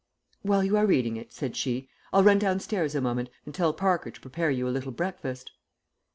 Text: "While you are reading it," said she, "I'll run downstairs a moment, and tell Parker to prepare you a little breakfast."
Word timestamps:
"While 0.41 0.63
you 0.63 0.75
are 0.77 0.87
reading 0.87 1.15
it," 1.15 1.31
said 1.31 1.55
she, 1.55 1.87
"I'll 2.11 2.23
run 2.23 2.39
downstairs 2.39 2.95
a 2.95 3.01
moment, 3.01 3.29
and 3.45 3.53
tell 3.53 3.71
Parker 3.71 4.09
to 4.09 4.19
prepare 4.21 4.49
you 4.49 4.67
a 4.67 4.71
little 4.73 4.91
breakfast." 4.91 5.51